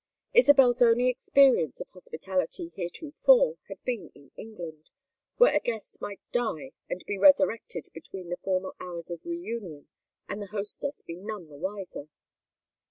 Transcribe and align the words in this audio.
Isabel's 0.33 0.81
only 0.81 1.09
experience 1.09 1.79
of 1.79 1.89
hospitality 1.89 2.71
heretofore 2.75 3.57
had 3.67 3.83
been 3.83 4.11
in 4.15 4.31
England, 4.35 4.89
where 5.37 5.53
a 5.55 5.59
guest 5.59 6.01
might 6.01 6.19
die 6.31 6.71
and 6.89 7.03
be 7.05 7.19
resurrected 7.19 7.85
between 7.93 8.29
the 8.29 8.37
formal 8.41 8.73
hours 8.79 9.11
of 9.11 9.27
reunion 9.27 9.89
and 10.27 10.41
the 10.41 10.47
hostess 10.47 11.03
be 11.03 11.17
none 11.17 11.49
the 11.49 11.55
wiser. 11.55 12.07